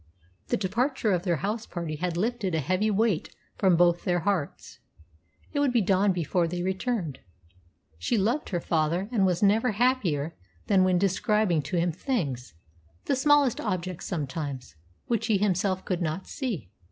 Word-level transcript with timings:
The 0.47 0.57
departure 0.57 1.11
of 1.11 1.21
their 1.25 1.35
house 1.45 1.67
party 1.67 1.97
had 1.97 2.17
lifted 2.17 2.55
a 2.55 2.59
heavy 2.59 2.89
weight 2.89 3.35
from 3.59 3.75
both 3.77 4.03
their 4.03 4.21
hearts. 4.21 4.79
It 5.53 5.59
would 5.59 5.71
be 5.71 5.79
dawn 5.81 6.11
before 6.11 6.47
they 6.47 6.63
returned. 6.63 7.19
She 7.99 8.17
loved 8.17 8.49
her 8.49 8.59
father, 8.59 9.09
and 9.11 9.27
was 9.27 9.43
never 9.43 9.73
happier 9.73 10.35
than 10.65 10.83
when 10.83 10.97
describing 10.97 11.61
to 11.61 11.77
him 11.77 11.91
things 11.91 12.55
the 13.05 13.15
smallest 13.15 13.61
objects 13.61 14.07
sometimes 14.07 14.75
which 15.05 15.27
he 15.27 15.37
himself 15.37 15.85
could 15.85 16.01
not 16.01 16.25
see. 16.25 16.71